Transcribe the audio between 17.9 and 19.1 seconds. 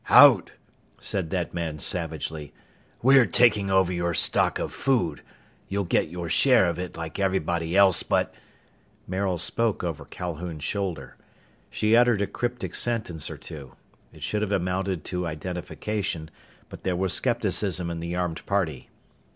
in the armed party.